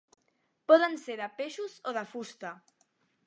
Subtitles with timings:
[0.71, 2.55] Poden ser de peixos o de fusta.